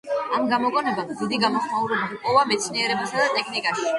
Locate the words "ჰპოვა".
2.13-2.47